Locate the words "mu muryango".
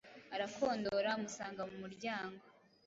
1.69-2.43